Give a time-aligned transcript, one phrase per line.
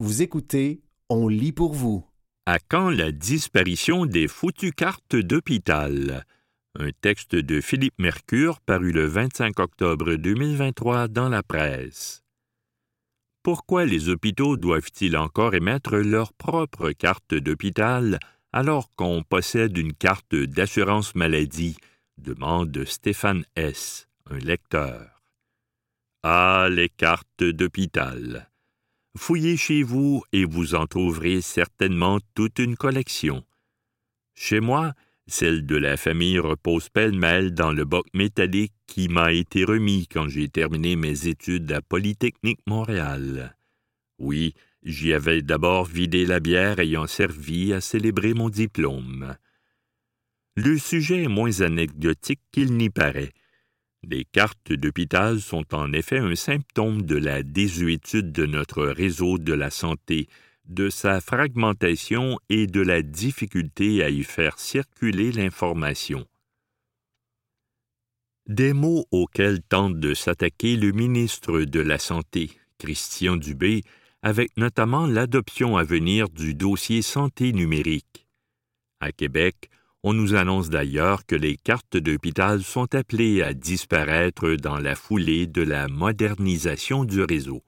[0.00, 2.06] Vous écoutez On lit pour vous.
[2.46, 6.24] À quand la disparition des foutues cartes d'hôpital?
[6.78, 12.22] Un texte de Philippe Mercure paru le 25 octobre 2023 dans la presse.
[13.42, 18.20] Pourquoi les hôpitaux doivent-ils encore émettre leur propre carte d'hôpital
[18.52, 21.76] alors qu'on possède une carte d'assurance maladie?
[22.18, 25.24] demande Stéphane S., un lecteur.
[26.22, 28.47] Ah, les cartes d'hôpital.
[29.16, 33.44] Fouillez chez vous et vous en trouverez certainement toute une collection.
[34.34, 34.94] Chez moi,
[35.26, 40.28] celle de la famille repose pêle-mêle dans le boc métallique qui m'a été remis quand
[40.28, 43.56] j'ai terminé mes études à Polytechnique Montréal.
[44.18, 49.36] Oui, j'y avais d'abord vidé la bière ayant servi à célébrer mon diplôme.
[50.56, 53.32] Le sujet est moins anecdotique qu'il n'y paraît.
[54.06, 59.52] Les cartes d'hôpital sont en effet un symptôme de la désuétude de notre réseau de
[59.52, 60.28] la santé,
[60.66, 66.26] de sa fragmentation et de la difficulté à y faire circuler l'information.
[68.46, 73.82] Des mots auxquels tente de s'attaquer le ministre de la Santé, Christian Dubé,
[74.22, 78.26] avec notamment l'adoption à venir du dossier santé numérique.
[79.00, 79.70] À Québec,
[80.08, 85.46] on nous annonce d'ailleurs que les cartes d'hôpital sont appelées à disparaître dans la foulée
[85.46, 87.62] de la modernisation du réseau.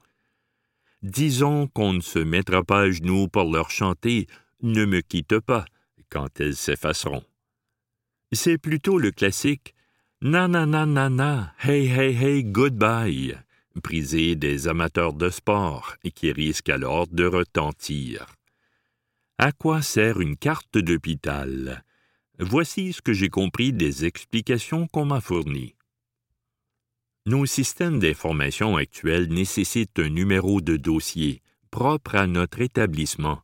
[1.03, 4.25] Disons qu'on ne se mettra pas à genoux pour leur chanter
[4.63, 5.65] Ne me quitte pas
[6.09, 7.23] quand elles s'effaceront.
[8.31, 9.75] C'est plutôt le classique
[10.23, 13.37] Na na na na na, hey hey hey, goodbye,
[13.83, 18.25] prisé des amateurs de sport et qui risque alors de retentir.
[19.37, 21.83] À quoi sert une carte d'hôpital?
[22.43, 25.75] Voici ce que j'ai compris des explications qu'on m'a fournies.
[27.27, 33.41] Nos systèmes d'information actuels nécessitent un numéro de dossier propre à notre établissement.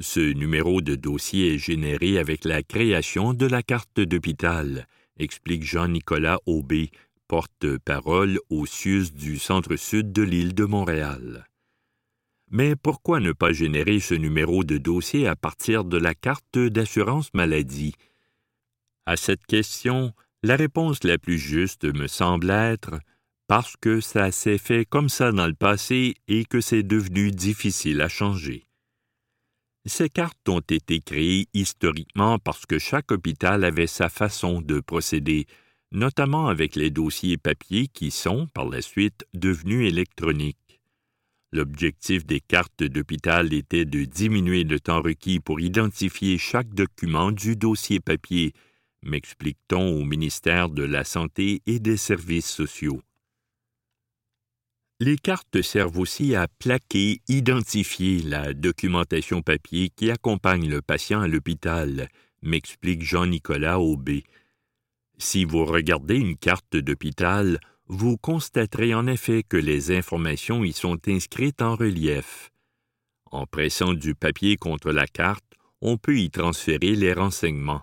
[0.00, 4.88] Ce numéro de dossier est généré avec la création de la carte d'hôpital,
[5.20, 6.90] explique Jean-Nicolas Aubé,
[7.28, 11.46] porte-parole au CIUS du centre-sud de l'île de Montréal.
[12.50, 17.32] Mais pourquoi ne pas générer ce numéro de dossier à partir de la carte d'assurance
[17.32, 17.94] maladie?
[19.06, 20.12] À cette question,
[20.42, 22.98] la réponse la plus juste me semble être
[23.46, 28.00] parce que ça s'est fait comme ça dans le passé et que c'est devenu difficile
[28.00, 28.66] à changer.
[29.84, 35.46] Ces cartes ont été créées historiquement parce que chaque hôpital avait sa façon de procéder,
[35.92, 40.80] notamment avec les dossiers papier qui sont, par la suite, devenus électroniques.
[41.52, 47.54] L'objectif des cartes d'hôpital était de diminuer le temps requis pour identifier chaque document du
[47.54, 48.52] dossier papier
[49.02, 53.00] m'explique-t-on au ministère de la Santé et des Services sociaux.
[54.98, 61.28] Les cartes servent aussi à plaquer, identifier la documentation papier qui accompagne le patient à
[61.28, 62.08] l'hôpital,
[62.40, 64.24] m'explique Jean-Nicolas Aubé.
[65.18, 70.98] Si vous regardez une carte d'hôpital, vous constaterez en effet que les informations y sont
[71.08, 72.50] inscrites en relief.
[73.30, 75.44] En pressant du papier contre la carte,
[75.82, 77.82] on peut y transférer les renseignements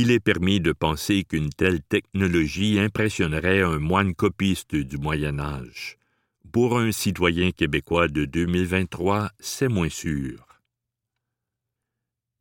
[0.00, 5.96] il est permis de penser qu'une telle technologie impressionnerait un moine copiste du Moyen Âge.
[6.52, 10.46] Pour un citoyen québécois de 2023, c'est moins sûr.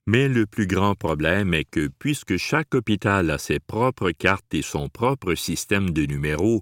[0.06, 4.62] Mais le plus grand problème est que puisque chaque hôpital a ses propres cartes et
[4.62, 6.62] son propre système de numéros,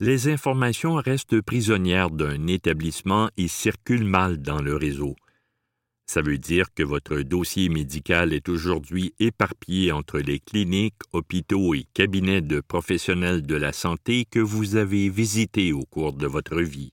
[0.00, 5.14] les informations restent prisonnières d'un établissement et circulent mal dans le réseau.
[6.12, 11.86] Ça veut dire que votre dossier médical est aujourd'hui éparpillé entre les cliniques, hôpitaux et
[11.94, 16.92] cabinets de professionnels de la santé que vous avez visités au cours de votre vie.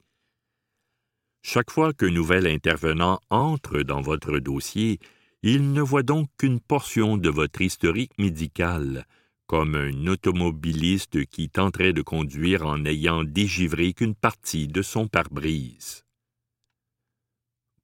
[1.42, 5.00] Chaque fois qu'un nouvel intervenant entre dans votre dossier,
[5.44, 9.06] il ne voit donc qu'une portion de votre historique médical,
[9.48, 16.06] comme un automobiliste qui tenterait de conduire en n'ayant dégivré qu'une partie de son pare-brise.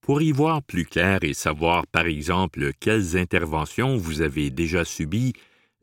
[0.05, 5.33] Pour y voir plus clair et savoir par exemple quelles interventions vous avez déjà subies,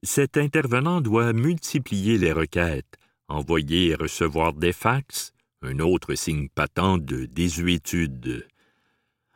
[0.05, 5.33] cet intervenant doit multiplier les requêtes, envoyer et recevoir des fax,
[5.63, 8.47] un autre signe patent de désuétude.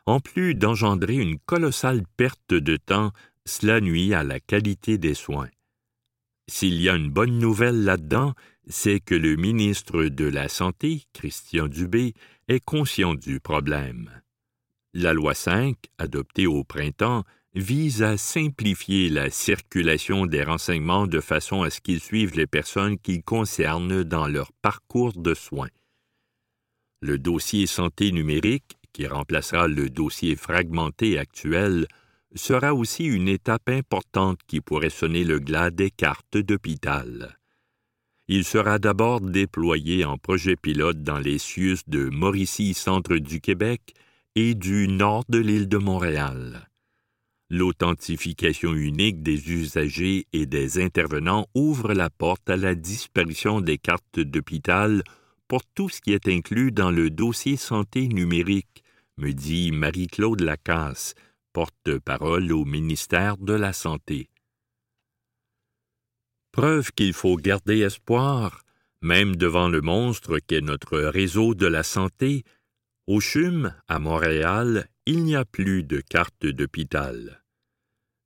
[0.05, 3.11] En plus d'engendrer une colossale perte de temps,
[3.43, 5.49] cela nuit à la qualité des soins.
[6.47, 8.35] S'il y a une bonne nouvelle là-dedans,
[8.69, 12.13] c'est que le ministre de la Santé, Christian Dubé,
[12.47, 14.09] est conscient du problème.
[14.99, 17.23] La loi 5, adoptée au printemps,
[17.53, 22.97] vise à simplifier la circulation des renseignements de façon à ce qu'ils suivent les personnes
[22.97, 25.69] qu'ils concernent dans leur parcours de soins.
[26.99, 31.85] Le dossier santé numérique, qui remplacera le dossier fragmenté actuel,
[32.33, 37.37] sera aussi une étape importante qui pourrait sonner le glas des cartes d'hôpital.
[38.27, 43.93] Il sera d'abord déployé en projet pilote dans les CIUS de Mauricie, centre du Québec,
[44.39, 46.69] et du nord de l'île de Montréal.
[47.49, 54.19] L'authentification unique des usagers et des intervenants ouvre la porte à la disparition des cartes
[54.19, 55.01] d'hôpital
[55.47, 58.83] pour tout ce qui est inclus dans le dossier santé numérique,
[59.17, 61.15] me dit Marie-Claude Lacasse,
[61.51, 64.29] porte-parole au ministère de la Santé.
[66.51, 68.61] Preuve qu'il faut garder espoir,
[69.01, 72.43] même devant le monstre qu'est notre réseau de la santé,
[73.07, 77.41] au CHUM, à Montréal, il n'y a plus de carte d'hôpital.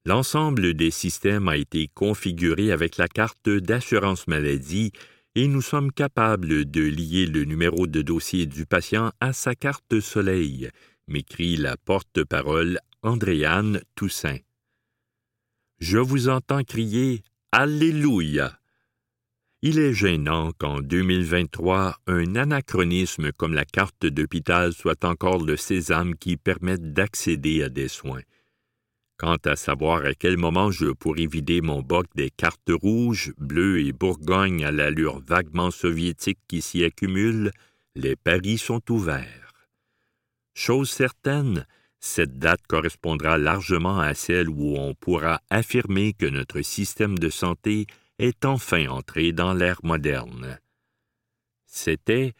[0.06, 4.92] L'ensemble des systèmes a été configuré avec la carte d'assurance maladie
[5.36, 10.00] et nous sommes capables de lier le numéro de dossier du patient à sa carte
[10.00, 10.70] soleil,
[11.08, 14.40] m'écrit la porte-parole Andréane Toussaint.
[15.80, 18.61] Je vous entends crier Alléluia.
[19.64, 26.16] Il est gênant qu'en 2023, un anachronisme comme la carte d'hôpital soit encore le sésame
[26.16, 28.24] qui permette d'accéder à des soins.
[29.18, 33.82] Quant à savoir à quel moment je pourrais vider mon boc des cartes rouges, bleues
[33.86, 37.52] et Bourgogne à l'allure vaguement soviétique qui s'y accumule,
[37.94, 39.68] les paris sont ouverts.
[40.56, 41.68] Chose certaine,
[42.00, 47.86] cette date correspondra largement à celle où on pourra affirmer que notre système de santé
[48.22, 50.60] est enfin entré dans l'ère moderne.
[51.66, 52.34] C'était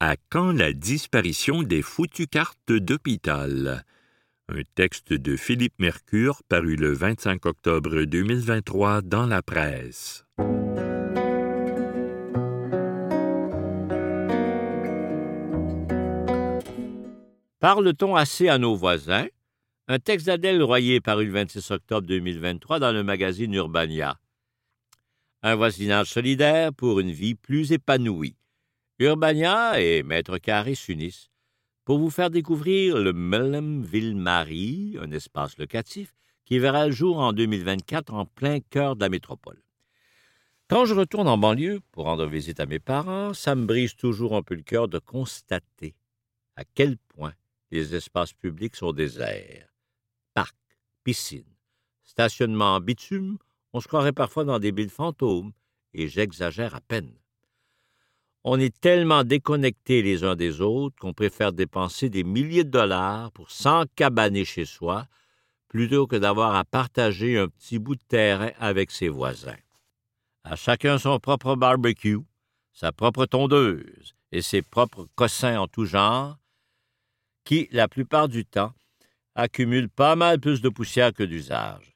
[0.00, 3.84] à quand la disparition des foutues cartes d'hôpital?
[4.48, 10.24] Un texte de Philippe Mercure paru le 25 octobre 2023 dans la presse.
[17.60, 19.26] Parle-t-on assez à nos voisins?
[19.88, 24.18] Un texte d'Adèle Royer paru le 26 octobre 2023 dans le magazine Urbania.
[25.42, 28.36] Un voisinage solidaire pour une vie plus épanouie.
[28.98, 31.30] Urbania et Maître Carré s'unissent
[31.84, 33.12] pour vous faire découvrir le
[33.82, 39.08] Ville-Marie, un espace locatif qui verra le jour en 2024 en plein cœur de la
[39.08, 39.62] métropole.
[40.68, 44.34] Quand je retourne en banlieue pour rendre visite à mes parents, ça me brise toujours
[44.34, 45.94] un peu le cœur de constater
[46.56, 47.34] à quel point
[47.70, 49.68] les espaces publics sont déserts.
[50.34, 50.56] Parcs,
[51.04, 51.54] piscines,
[52.02, 53.38] stationnements en bitume,
[53.76, 55.52] on se croirait parfois dans des villes fantômes,
[55.92, 57.12] et j'exagère à peine.
[58.42, 63.32] On est tellement déconnectés les uns des autres qu'on préfère dépenser des milliers de dollars
[63.32, 65.06] pour s'encabaner chez soi
[65.68, 69.58] plutôt que d'avoir à partager un petit bout de terrain avec ses voisins.
[70.42, 72.20] À chacun son propre barbecue,
[72.72, 76.38] sa propre tondeuse et ses propres cossins en tout genre,
[77.44, 78.72] qui, la plupart du temps,
[79.34, 81.95] accumulent pas mal plus de poussière que d'usage.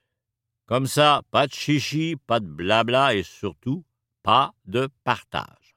[0.70, 3.84] Comme ça, pas de chichi, pas de blabla et surtout,
[4.22, 5.74] pas de partage.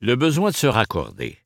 [0.00, 1.38] Le besoin de se raccorder.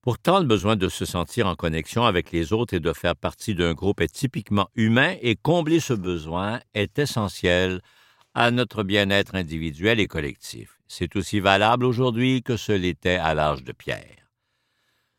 [0.00, 3.54] Pourtant, le besoin de se sentir en connexion avec les autres et de faire partie
[3.54, 7.82] d'un groupe est typiquement humain et combler ce besoin est essentiel
[8.32, 10.78] à notre bien-être individuel et collectif.
[10.88, 14.30] C'est aussi valable aujourd'hui que ce l'était à l'âge de pierre.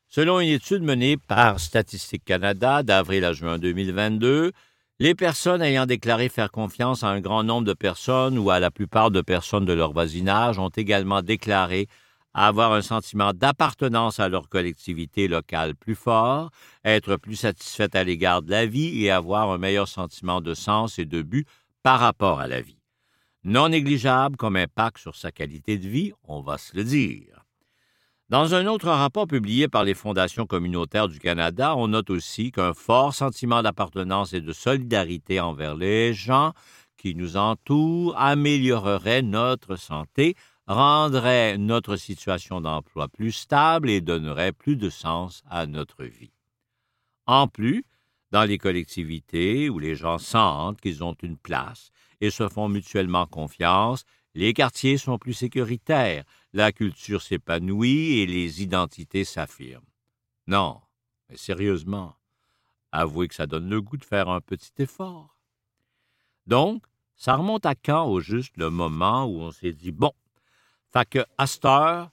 [0.07, 4.54] Selon une étude menée par Statistique Canada d'avril à juin 2022,
[4.99, 8.71] les personnes ayant déclaré faire confiance à un grand nombre de personnes ou à la
[8.71, 11.87] plupart de personnes de leur voisinage ont également déclaré
[12.33, 16.49] avoir un sentiment d'appartenance à leur collectivité locale plus fort,
[16.83, 20.99] être plus satisfaite à l'égard de la vie et avoir un meilleur sentiment de sens
[20.99, 21.47] et de but
[21.83, 22.80] par rapport à la vie.
[23.44, 27.34] Non négligeable comme impact sur sa qualité de vie, on va se le dire.
[28.29, 32.73] Dans un autre rapport publié par les fondations communautaires du Canada, on note aussi qu'un
[32.73, 36.53] fort sentiment d'appartenance et de solidarité envers les gens
[36.97, 40.33] qui nous entourent améliorerait notre santé
[40.65, 46.31] rendrait notre situation d'emploi plus stable et donnerait plus de sens à notre vie.
[47.27, 47.83] En plus,
[48.31, 51.91] dans les collectivités où les gens sentent qu'ils ont une place
[52.21, 54.03] et se font mutuellement confiance,
[54.33, 56.25] les quartiers sont plus sécuritaires,
[56.56, 59.83] la culture s'épanouit et les identités s'affirment.
[60.47, 60.80] Non,
[61.30, 62.16] mais sérieusement,
[62.94, 65.38] avouez que ça donne le goût de faire un petit effort.
[66.47, 66.85] Donc,
[67.18, 70.14] ça remonte à quand au juste le moment où on s'est dit, bon,
[70.94, 72.09] fait que, à cette heure,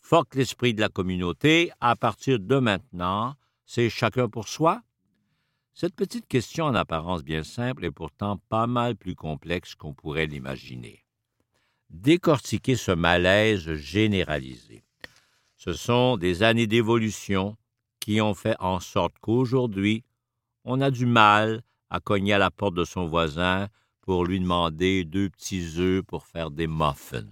[0.00, 3.34] fuck l'esprit de la communauté, à partir de maintenant,
[3.64, 4.82] c'est chacun pour soi?
[5.72, 10.26] Cette petite question en apparence bien simple est pourtant pas mal plus complexe qu'on pourrait
[10.26, 11.05] l'imaginer.
[11.90, 14.84] Décortiquer ce malaise généralisé.
[15.56, 17.56] Ce sont des années d'évolution
[18.00, 20.04] qui ont fait en sorte qu'aujourd'hui,
[20.64, 23.68] on a du mal à cogner à la porte de son voisin
[24.02, 27.24] pour lui demander deux petits œufs pour faire des muffins.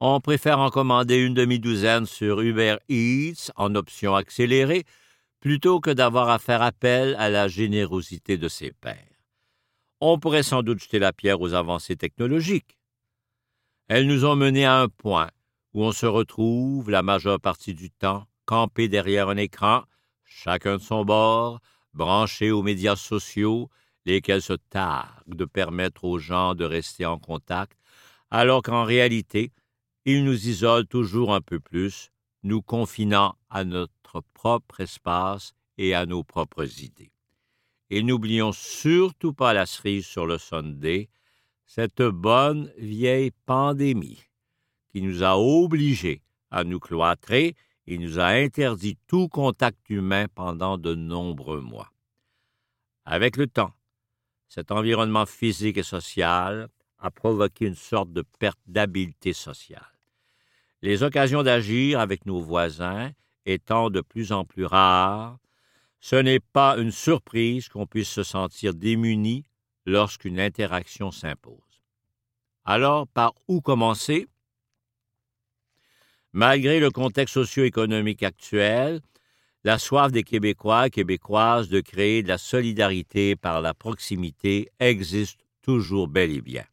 [0.00, 4.84] On préfère en commander une demi-douzaine sur Uber Eats en option accélérée
[5.40, 8.96] plutôt que d'avoir à faire appel à la générosité de ses pairs.
[10.00, 12.79] On pourrait sans doute jeter la pierre aux avancées technologiques.
[13.92, 15.32] Elles nous ont menés à un point
[15.74, 19.82] où on se retrouve la majeure partie du temps campé derrière un écran,
[20.22, 21.58] chacun de son bord,
[21.92, 23.68] branché aux médias sociaux,
[24.06, 27.76] lesquels se targuent de permettre aux gens de rester en contact,
[28.30, 29.50] alors qu'en réalité,
[30.04, 32.10] ils nous isolent toujours un peu plus,
[32.44, 37.10] nous confinant à notre propre espace et à nos propres idées.
[37.90, 41.08] Et n'oublions surtout pas la cerise sur le Sunday,
[41.72, 44.24] cette bonne vieille pandémie
[44.90, 47.54] qui nous a obligés à nous cloîtrer
[47.86, 51.92] et nous a interdit tout contact humain pendant de nombreux mois.
[53.04, 53.72] Avec le temps,
[54.48, 59.96] cet environnement physique et social a provoqué une sorte de perte d'habileté sociale.
[60.82, 63.12] Les occasions d'agir avec nos voisins
[63.46, 65.38] étant de plus en plus rares,
[66.00, 69.44] ce n'est pas une surprise qu'on puisse se sentir démuni
[69.86, 71.82] lorsqu'une interaction s'impose.
[72.64, 74.26] Alors, par où commencer?
[76.32, 79.00] Malgré le contexte socio-économique actuel,
[79.64, 85.40] la soif des Québécois et Québécoises de créer de la solidarité par la proximité existe
[85.62, 86.64] toujours bel et bien.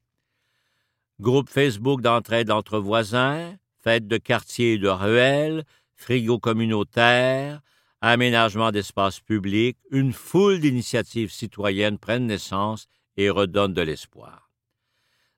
[1.20, 7.62] Groupe Facebook d'entraide entre voisins, fêtes de quartier et de ruelles, frigo communautaire,
[8.02, 14.50] aménagement d'espaces publics, une foule d'initiatives citoyennes prennent naissance et redonnent de l'espoir.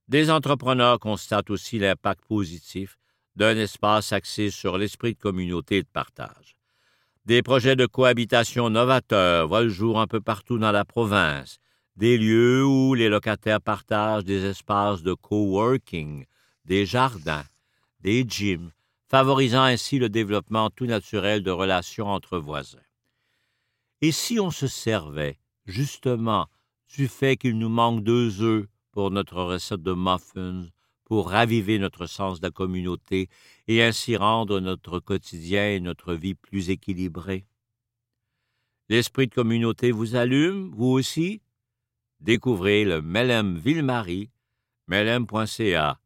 [0.07, 2.97] Des entrepreneurs constatent aussi l'impact positif
[3.35, 6.57] d'un espace axé sur l'esprit de communauté et de partage.
[7.25, 11.59] Des projets de cohabitation novateurs voient le jour un peu partout dans la province,
[11.95, 16.25] des lieux où les locataires partagent des espaces de coworking,
[16.65, 17.45] des jardins,
[17.99, 18.71] des gyms,
[19.09, 22.79] favorisant ainsi le développement tout naturel de relations entre voisins.
[24.01, 26.47] Et si on se servait, justement,
[26.89, 30.67] du fait qu'il nous manque deux œufs pour notre recette de muffins,
[31.05, 33.29] pour raviver notre sens de la communauté
[33.67, 37.45] et ainsi rendre notre quotidien et notre vie plus équilibrés.
[38.89, 41.41] L'esprit de communauté vous allume, vous aussi?
[42.19, 44.29] Découvrez le Melem Ville-Marie,
[44.87, 45.99] melem.ca,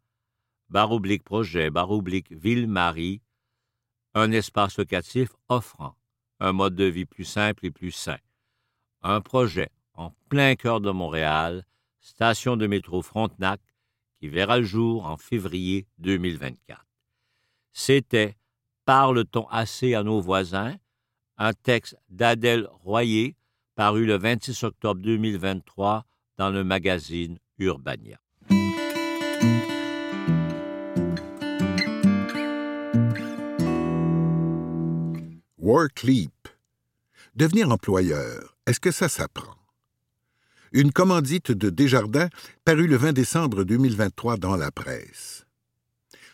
[1.23, 1.69] projet,
[2.29, 3.21] Ville-Marie,
[4.13, 5.95] un espace locatif offrant
[6.39, 8.17] un mode de vie plus simple et plus sain.
[9.01, 11.65] Un projet en plein cœur de Montréal,
[11.99, 13.61] station de métro Frontenac,
[14.19, 16.85] qui verra le jour en février 2024.
[17.71, 18.35] C'était
[18.85, 20.75] Parle-t-on assez à nos voisins?
[21.37, 23.35] un texte d'Adèle Royer
[23.75, 26.05] paru le 26 octobre 2023
[26.37, 28.19] dans le magazine Urbania.
[35.57, 36.31] Work Leap.
[37.35, 39.62] Devenir employeur, est-ce que ça s'apprend?
[40.73, 42.29] Une commandite de Desjardins
[42.65, 45.45] parue le 20 décembre 2023 dans la presse.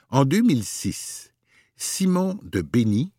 [0.10, 1.34] En 2006,
[1.76, 3.12] Simon de Bény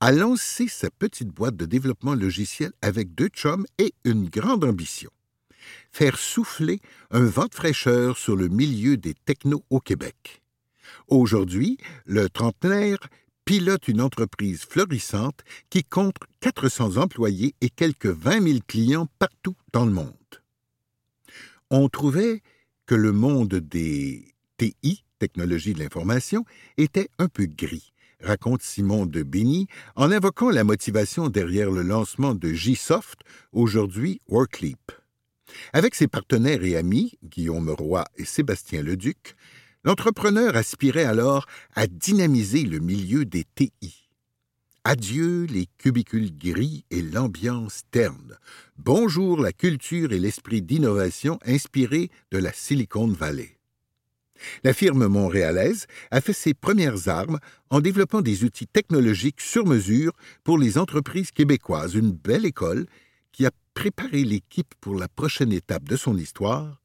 [0.00, 5.10] a lancé sa petite boîte de développement logiciel avec deux chums et une grande ambition
[5.90, 6.80] faire souffler
[7.10, 10.42] un vent de fraîcheur sur le milieu des technos au Québec.
[11.08, 12.98] Aujourd'hui, le trentenaire
[13.44, 19.84] pilote une entreprise florissante qui compte 400 employés et quelques 20 000 clients partout dans
[19.84, 20.14] le monde
[21.70, 22.42] on trouvait
[22.86, 26.44] que le monde des TI, technologies de l'information,
[26.76, 32.34] était un peu gris, raconte Simon de Bény en invoquant la motivation derrière le lancement
[32.34, 33.20] de J-Soft,
[33.52, 34.92] aujourd'hui Workleap.
[35.72, 39.36] Avec ses partenaires et amis, Guillaume Roy et Sébastien Leduc,
[39.84, 44.05] l'entrepreneur aspirait alors à dynamiser le milieu des TI.
[44.88, 48.38] Adieu les cubicules gris et l'ambiance terne.
[48.78, 53.58] Bonjour la culture et l'esprit d'innovation inspirés de la Silicon Valley.
[54.62, 60.12] La firme montréalaise a fait ses premières armes en développant des outils technologiques sur mesure
[60.44, 62.86] pour les entreprises québécoises, une belle école
[63.32, 66.80] qui a préparé l'équipe pour la prochaine étape de son histoire,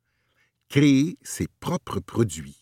[0.69, 2.60] créer ses propres produits.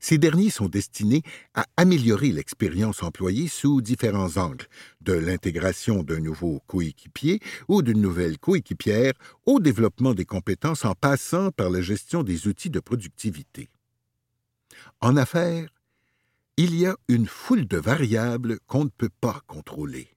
[0.00, 1.22] Ces derniers sont destinés
[1.54, 4.66] à améliorer l'expérience employée sous différents angles,
[5.00, 9.12] de l'intégration d'un nouveau coéquipier ou d'une nouvelle coéquipière
[9.44, 13.68] au développement des compétences en passant par la gestion des outils de productivité.
[15.00, 15.68] En affaires,
[16.56, 20.08] il y a une foule de variables qu'on ne peut pas contrôler.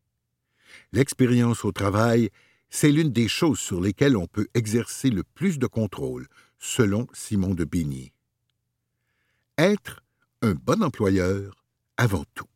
[0.94, 2.30] l'expérience au travail,
[2.70, 6.28] c'est l'une des choses sur lesquelles on peut exercer le plus de contrôle,
[6.60, 8.14] selon Simon de Bigny.
[9.60, 10.02] Être
[10.42, 11.66] un bon employeur
[11.98, 12.48] avant tout.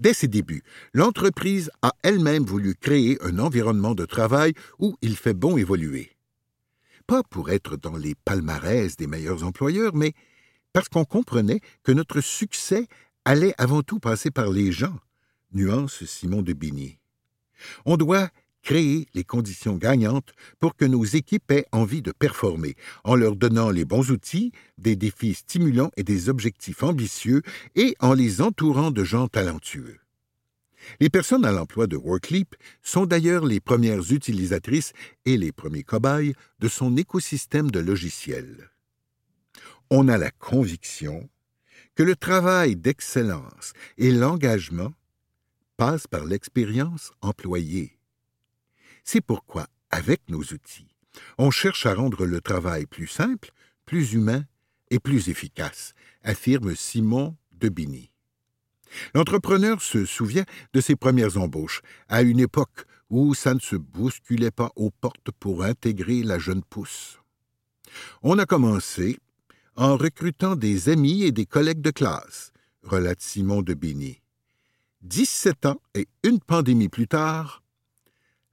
[0.00, 5.32] Dès ses débuts, l'entreprise a elle-même voulu créer un environnement de travail où il fait
[5.32, 6.16] bon évoluer.
[7.06, 10.12] Pas pour être dans les palmarès des meilleurs employeurs, mais
[10.72, 12.88] parce qu'on comprenait que notre succès
[13.24, 14.98] allait avant tout passer par les gens,
[15.52, 16.98] nuance Simon de Bigny.
[17.84, 18.28] On doit
[18.62, 22.74] créer les conditions gagnantes pour que nos équipes aient envie de performer,
[23.04, 27.42] en leur donnant les bons outils, des défis stimulants et des objectifs ambitieux,
[27.74, 29.98] et en les entourant de gens talentueux.
[31.00, 34.92] Les personnes à l'emploi de WorkLeap sont d'ailleurs les premières utilisatrices
[35.24, 38.70] et les premiers cobayes de son écosystème de logiciels.
[39.90, 41.28] On a la conviction
[41.94, 44.92] que le travail d'excellence et l'engagement
[45.76, 47.97] passent par l'expérience employée.
[49.10, 50.94] C'est pourquoi, avec nos outils,
[51.38, 53.52] on cherche à rendre le travail plus simple,
[53.86, 54.44] plus humain
[54.90, 58.10] et plus efficace, affirme Simon Debini.
[59.14, 64.50] L'entrepreneur se souvient de ses premières embauches, à une époque où ça ne se bousculait
[64.50, 67.18] pas aux portes pour intégrer la jeune pousse.
[68.22, 69.18] On a commencé
[69.74, 74.20] en recrutant des amis et des collègues de classe, relate Simon de Bigny.
[75.00, 77.62] 17 ans et une pandémie plus tard,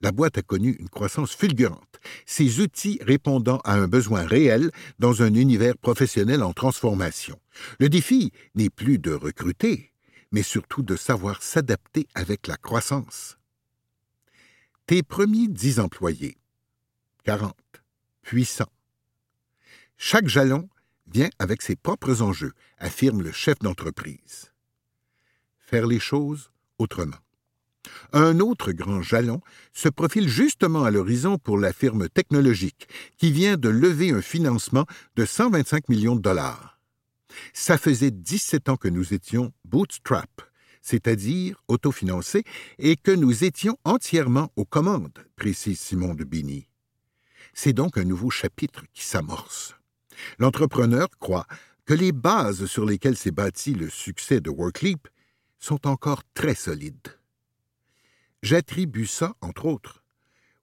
[0.06, 4.70] la boîte a connu une croissance fulgurante, ses outils répondant à un besoin réel
[5.00, 7.40] dans un univers professionnel en transformation.
[7.80, 9.92] Le défi n'est plus de recruter,
[10.32, 13.40] mais surtout de savoir s'adapter avec la croissance.
[14.86, 16.38] Tes premiers dix employés,
[17.24, 17.56] 40,
[18.22, 18.72] puissants.
[19.98, 20.70] Chaque jalon
[21.08, 24.52] vient avec ses propres enjeux, affirme le chef d'entreprise.
[25.58, 27.25] Faire les choses autrement.
[28.14, 29.42] Un autre grand jalon
[29.74, 32.88] se profile justement à l'horizon pour la firme technologique,
[33.18, 36.80] qui vient de lever un financement de 125 millions de dollars.
[37.54, 40.42] Ça faisait 17 ans que nous étions bootstrap,
[40.82, 42.44] c'est-à-dire autofinancés,
[42.80, 46.68] et que nous étions entièrement aux commandes, précise Simon de Bigny.
[47.54, 49.76] C'est donc un nouveau chapitre qui s'amorce.
[50.40, 51.48] L'entrepreneur croit
[51.86, 55.08] que les bases sur lesquelles s'est bâti le succès de WorkLeap
[55.60, 57.18] sont encore très solides.
[58.46, 60.04] J'attribue ça, entre autres,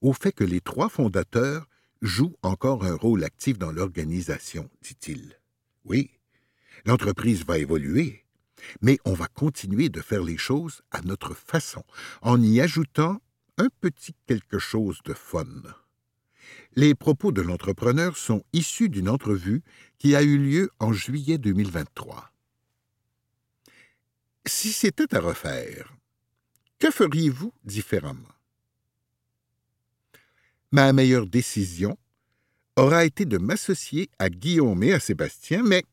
[0.02, 1.66] au fait que les trois fondateurs
[2.00, 5.40] jouent encore un rôle actif dans l'organisation, dit-il.
[5.84, 6.12] Oui,
[6.84, 8.24] l'entreprise va évoluer,
[8.82, 11.82] mais on va continuer de faire les choses à notre façon,
[12.20, 13.20] en y ajoutant
[13.58, 15.44] un petit quelque chose de fun.
[16.76, 19.64] Les propos de l'entrepreneur sont issus d'une entrevue
[19.98, 22.30] qui a eu lieu en juillet 2023.
[24.46, 25.92] Si c'était à refaire,
[26.82, 28.34] que feriez-vous différemment?
[30.72, 31.96] Ma meilleure décision
[32.74, 35.84] aura été de m'associer à Guillaume et à Sébastien, mais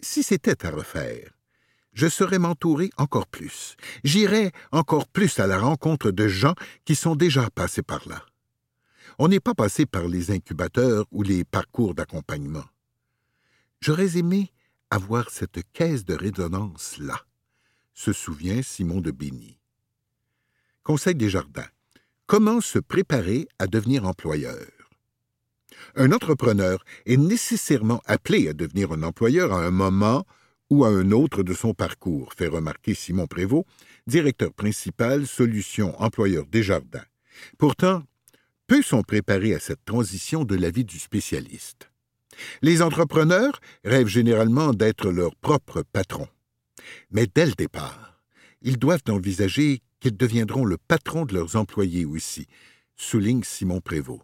[0.00, 1.30] si c'était à refaire,
[1.94, 3.76] je serais m'entourer encore plus.
[4.04, 6.54] J'irais encore plus à la rencontre de gens
[6.84, 8.22] qui sont déjà passés par là.
[9.18, 12.66] On n'est pas passé par les incubateurs ou les parcours d'accompagnement.
[13.80, 14.52] J'aurais aimé
[14.90, 17.24] avoir cette caisse de résonance-là,
[17.94, 19.59] se souvient Simon de Bigny.
[20.82, 21.68] Conseil des jardins.
[22.26, 24.66] Comment se préparer à devenir employeur?
[25.94, 30.24] Un entrepreneur est nécessairement appelé à devenir un employeur à un moment
[30.70, 33.66] ou à un autre de son parcours, fait remarquer Simon Prévost,
[34.06, 37.04] directeur principal Solutions Employeurs Desjardins.
[37.58, 38.04] Pourtant,
[38.66, 41.90] peu sont préparés à cette transition de la vie du spécialiste.
[42.62, 46.28] Les entrepreneurs rêvent généralement d'être leur propre patron.
[47.10, 48.22] Mais dès le départ,
[48.62, 52.46] ils doivent envisager qu'ils deviendront le patron de leurs employés aussi,
[52.96, 54.22] souligne Simon Prévost.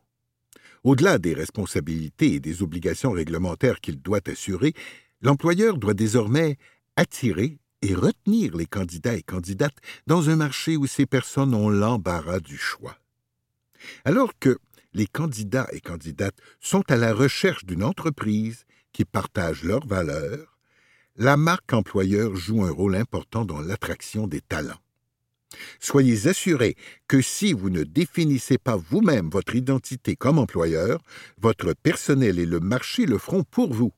[0.84, 4.72] Au-delà des responsabilités et des obligations réglementaires qu'il doit assurer,
[5.20, 6.56] l'employeur doit désormais
[6.96, 12.40] attirer et retenir les candidats et candidates dans un marché où ces personnes ont l'embarras
[12.40, 12.98] du choix.
[14.04, 14.58] Alors que
[14.94, 20.58] les candidats et candidates sont à la recherche d'une entreprise qui partage leurs valeurs,
[21.16, 24.80] la marque employeur joue un rôle important dans l'attraction des talents.
[25.80, 26.76] Soyez assurés
[27.08, 31.00] que si vous ne définissez pas vous-même votre identité comme employeur,
[31.38, 33.92] votre personnel et le marché le feront pour vous.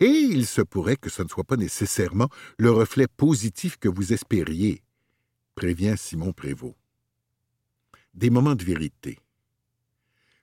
[0.00, 4.12] Et il se pourrait que ce ne soit pas nécessairement le reflet positif que vous
[4.12, 4.82] espériez,
[5.54, 6.76] prévient Simon Prévost.
[8.14, 9.18] Des moments de vérité.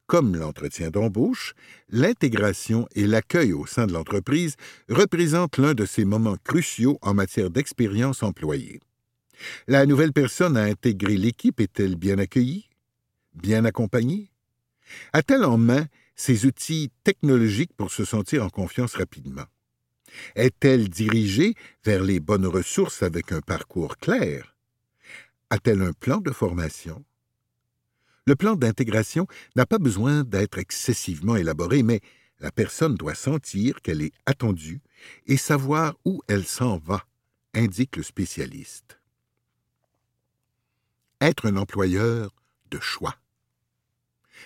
[0.05, 1.55] Comme l'entretien d'embauche,
[1.89, 4.55] l'intégration et l'accueil au sein de l'entreprise
[4.89, 8.79] représentent l'un de ces moments cruciaux en matière d'expérience employée.
[9.67, 12.69] La nouvelle personne à intégrer l'équipe est-elle bien accueillie?
[13.33, 14.31] Bien accompagnée?
[15.13, 19.45] A-t-elle en main ses outils technologiques pour se sentir en confiance rapidement?
[20.35, 24.55] Est-elle dirigée vers les bonnes ressources avec un parcours clair?
[25.49, 27.03] A-t-elle un plan de formation?
[28.25, 31.99] Le plan d'intégration n'a pas besoin d'être excessivement élaboré, mais
[32.39, 34.81] la personne doit sentir qu'elle est attendue
[35.27, 37.05] et savoir où elle s'en va,
[37.53, 38.99] indique le spécialiste.
[41.23, 42.35] Être un employeur
[42.69, 43.15] de choix.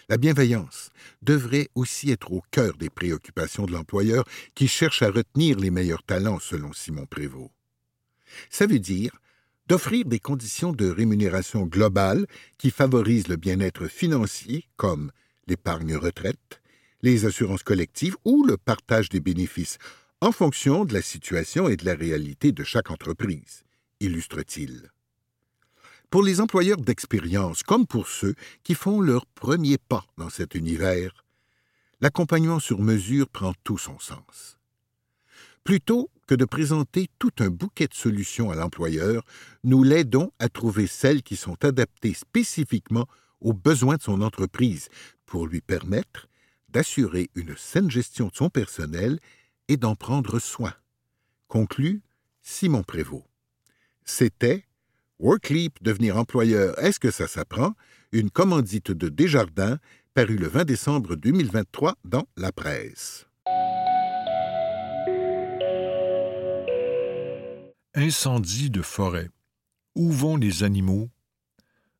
[0.10, 0.92] La bienveillance
[1.24, 6.04] devrait aussi être au cœur des préoccupations de l'employeur qui cherche à retenir les meilleurs
[6.04, 7.50] talents, selon Simon Prévost.
[8.52, 9.20] Ça veut dire
[9.68, 12.28] d'offrir des conditions de rémunération globale
[12.60, 15.12] qui favorisent le bien-être financier, comme
[15.48, 16.62] l'épargne retraite,
[17.02, 19.80] les assurances collectives ou le partage des bénéfices,
[20.22, 23.64] en fonction de la situation et de la réalité de chaque entreprise,
[24.00, 24.92] illustre-t-il.
[26.10, 31.26] Pour les employeurs d'expérience, comme pour ceux qui font leur premier pas dans cet univers,
[32.00, 34.58] l'accompagnement sur mesure prend tout son sens.
[35.66, 39.24] Plutôt que de présenter tout un bouquet de solutions à l'employeur,
[39.66, 43.08] nous l'aidons à trouver celles qui sont adaptées spécifiquement
[43.42, 44.88] aux besoins de son entreprise
[45.26, 46.30] pour lui permettre
[46.70, 49.20] d'assurer une saine gestion de son personnel
[49.68, 50.74] et d'en prendre soin.
[51.50, 52.02] Conclut
[52.42, 53.26] Simon Prévost.
[54.06, 54.67] C'était
[55.20, 57.74] Workleap, devenir employeur, est-ce que ça s'apprend?
[58.12, 59.80] Une commandite de Desjardins,
[60.14, 63.26] parue le 20 décembre 2023 dans la presse.
[67.96, 69.30] Incendie de forêt.
[69.96, 71.10] Où vont les animaux?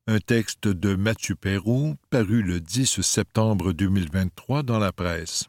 [0.06, 5.46] Un texte de Mathieu Perrault, paru le 10 septembre 2023 dans la presse.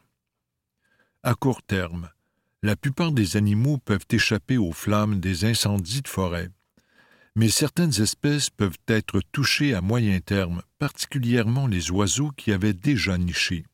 [1.22, 2.10] À court terme,
[2.64, 6.50] la plupart des animaux peuvent échapper aux flammes des incendies de forêt
[7.40, 13.16] mais certaines espèces peuvent être touchées à moyen terme, particulièrement les oiseaux qui avaient déjà
[13.16, 13.64] niché.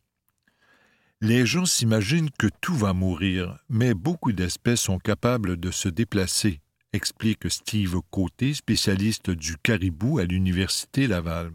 [1.21, 6.61] Les gens s'imaginent que tout va mourir, mais beaucoup d'espèces sont capables de se déplacer,
[6.93, 11.51] explique Steve Côté, spécialiste du caribou à l'Université Laval.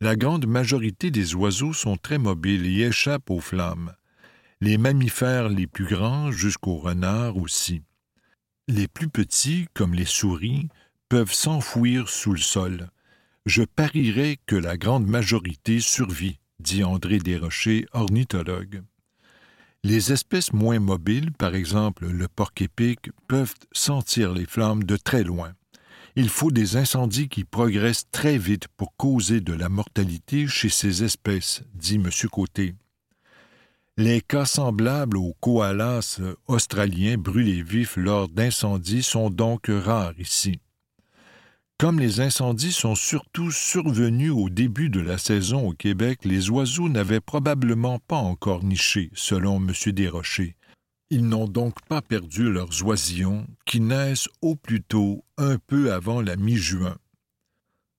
[0.00, 3.92] La grande majorité des oiseaux sont très mobiles et échappent aux flammes.
[4.62, 7.82] Les mammifères les plus grands jusqu'aux renards aussi.
[8.68, 10.68] Les plus petits, comme les souris,
[11.08, 12.90] peuvent s'enfouir sous le sol.
[13.44, 18.82] Je parierais que la grande majorité survit, dit André Desrochers, ornithologue.
[19.84, 25.52] Les espèces moins mobiles, par exemple le porc-épic, peuvent sentir les flammes de très loin.
[26.16, 31.04] Il faut des incendies qui progressent très vite pour causer de la mortalité chez ces
[31.04, 32.10] espèces, dit M.
[32.32, 32.74] Côté.
[33.96, 40.58] Les cas semblables aux koalas australiens brûlés vifs lors d'incendies sont donc rares ici.
[41.78, 46.88] Comme les incendies sont surtout survenus au début de la saison au Québec, les oiseaux
[46.88, 49.72] n'avaient probablement pas encore niché, selon M.
[49.92, 50.56] Desrochers.
[51.10, 56.22] Ils n'ont donc pas perdu leurs oisillons, qui naissent au plus tôt un peu avant
[56.22, 56.96] la mi-juin.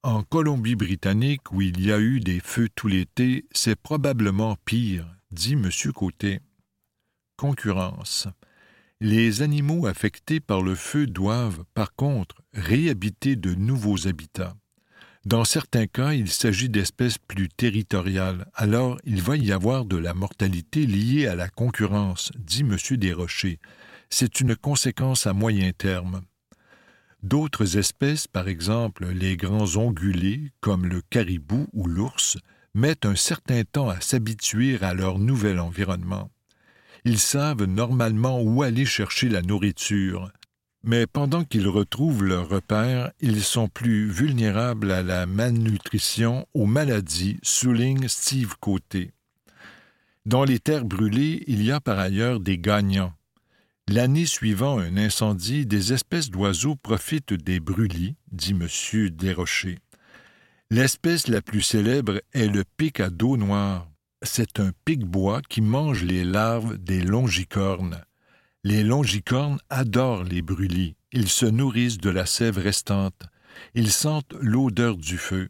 [0.02, 5.54] En Colombie-Britannique, où il y a eu des feux tout l'été, c'est probablement pire, dit
[5.54, 5.70] M.
[5.94, 6.40] Côté.
[7.36, 8.28] Concurrence.
[9.00, 14.56] Les animaux affectés par le feu doivent, par contre, réhabiter de nouveaux habitats.
[15.26, 20.14] Dans certains cas, il s'agit d'espèces plus territoriales, alors il va y avoir de la
[20.14, 22.78] mortalité liée à la concurrence, dit M.
[22.98, 23.60] Desrochers.
[24.10, 26.22] C'est une conséquence à moyen terme.
[27.24, 32.38] D'autres espèces, par exemple les grands ongulés, comme le caribou ou l'ours,
[32.74, 36.32] mettent un certain temps à s'habituer à leur nouvel environnement.
[37.04, 40.32] Ils savent normalement où aller chercher la nourriture,
[40.84, 47.38] mais pendant qu'ils retrouvent leur repère, ils sont plus vulnérables à la malnutrition, aux maladies,
[47.44, 49.12] souligne Steve Côté.
[50.26, 53.14] Dans les terres brûlées, il y a par ailleurs des gagnants.
[53.88, 59.10] L'année suivant un incendie, des espèces d'oiseaux profitent des brûlis, dit M.
[59.10, 59.80] Desrochers.
[60.70, 63.88] L'espèce la plus célèbre est le pic à dos noir
[64.24, 68.04] c'est un pic-bois qui mange les larves des longicornes.
[68.64, 70.96] Les longicornes adorent les brûlis.
[71.12, 73.24] Ils se nourrissent de la sève restante.
[73.76, 75.50] Ils sentent l'odeur du feu.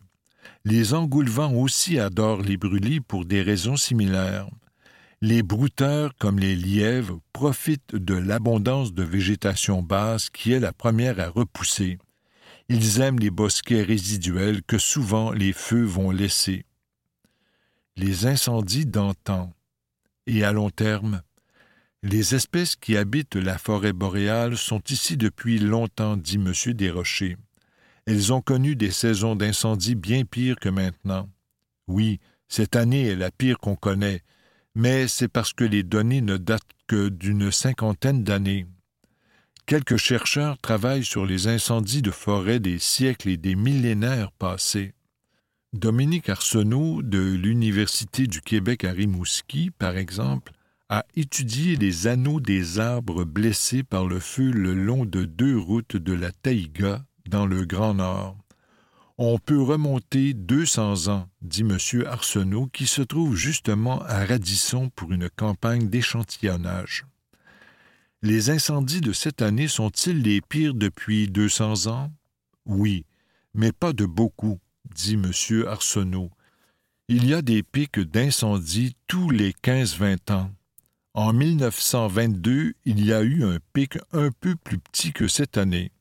[0.66, 4.50] Les engoulevents aussi adorent les brûlis pour des raisons similaires.
[5.22, 11.20] Les brouteurs, comme les lièvres, profitent de l'abondance de végétation basse qui est la première
[11.20, 11.98] à repousser.
[12.70, 16.66] Ils aiment les bosquets résiduels que souvent les feux vont laisser
[17.98, 19.52] les incendies d'antan.
[20.28, 21.22] Et à long terme,
[22.04, 26.54] Les espèces qui habitent la forêt boréale sont ici depuis longtemps, dit M.
[26.74, 27.38] Desrochers.
[28.06, 31.28] Elles ont connu des saisons d'incendie bien pires que maintenant.
[31.88, 34.22] Oui, cette année est la pire qu'on connaît,
[34.76, 38.68] mais c'est parce que les données ne datent que d'une cinquantaine d'années.
[39.66, 44.94] Quelques chercheurs travaillent sur les incendies de forêt des siècles et des millénaires passés.
[45.74, 50.54] Dominique Arsenault de l'Université du Québec à Rimouski, par exemple,
[50.90, 55.98] a étudié les anneaux des arbres blessés par le feu le long de deux routes
[55.98, 58.38] de la taïga dans le Grand Nord.
[59.18, 61.78] On peut remonter 200 ans, dit M.
[62.06, 67.06] Arsenault, qui se trouve justement à Radisson pour une campagne d'échantillonnage.
[68.22, 72.12] Les incendies de cette année sont-ils les pires depuis 200 ans?
[72.66, 73.06] Oui,
[73.54, 74.60] mais pas de beaucoup,
[74.96, 75.32] dit M.
[75.68, 76.30] Arsenault.
[77.08, 80.52] Il y a des pics d'incendie tous les 15-20 ans.
[81.18, 85.92] En 1922, il y a eu un pic un peu plus petit que cette année.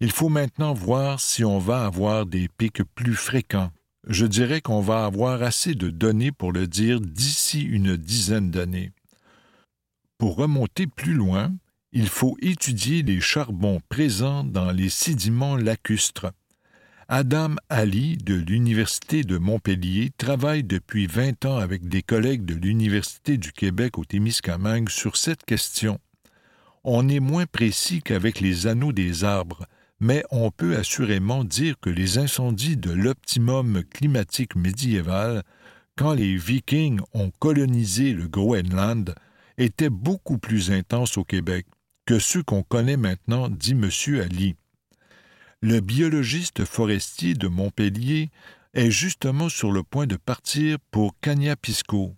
[0.00, 3.70] Il faut maintenant voir si on va avoir des pics plus fréquents.
[4.08, 8.92] Je dirais qu'on va avoir assez de données pour le dire d'ici une dizaine d'années.
[10.16, 11.52] Pour remonter plus loin,
[11.92, 16.32] il faut étudier les charbons présents dans les sédiments lacustres.
[17.08, 23.36] Adam Ali de l'Université de Montpellier travaille depuis 20 ans avec des collègues de l'Université
[23.36, 25.98] du Québec au Témiscamingue sur cette question.
[26.84, 29.66] On est moins précis qu'avec les anneaux des arbres,
[30.00, 35.42] mais on peut assurément dire que les incendies de l'optimum climatique médiéval,
[35.96, 39.14] quand les Vikings ont colonisé le Groenland,
[39.58, 41.66] étaient beaucoup plus intenses au Québec
[42.06, 43.90] que ceux qu'on connaît maintenant, dit M.
[44.20, 44.56] Ali.
[45.64, 48.30] Le biologiste forestier de Montpellier
[48.74, 52.16] est justement sur le point de partir pour Cagnapisco.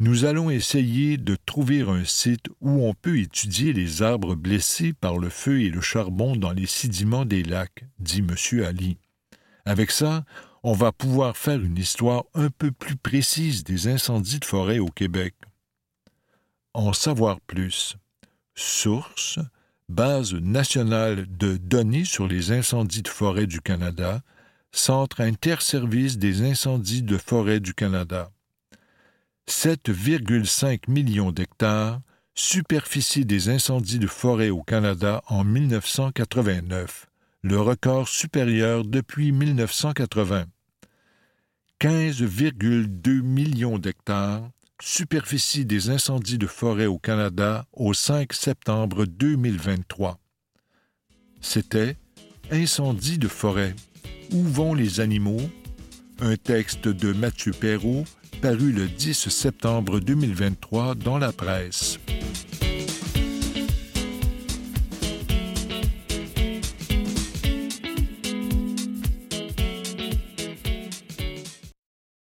[0.00, 5.18] Nous allons essayer de trouver un site où on peut étudier les arbres blessés par
[5.18, 8.64] le feu et le charbon dans les sédiments des lacs, dit M.
[8.64, 8.96] Ali.
[9.64, 10.24] Avec ça,
[10.64, 14.88] on va pouvoir faire une histoire un peu plus précise des incendies de forêt au
[14.88, 15.36] Québec.
[16.72, 17.96] En savoir plus.
[18.56, 19.38] Source
[19.88, 24.22] Base nationale de données sur les incendies de forêt du Canada,
[24.72, 28.32] Centre interservice des incendies de forêt du Canada.
[29.48, 32.00] 7,5 millions d'hectares,
[32.34, 37.06] superficie des incendies de forêt au Canada en 1989,
[37.42, 40.46] le record supérieur depuis 1980.
[41.80, 44.50] 15,2 millions d'hectares,
[44.84, 50.18] superficie des incendies de forêt au Canada au 5 septembre 2023.
[51.40, 51.96] C'était
[52.50, 53.74] Incendie de forêt.
[54.30, 55.40] Où vont les animaux?
[56.20, 58.04] Un texte de Mathieu Perrault
[58.42, 61.98] paru le 10 septembre 2023 dans la presse.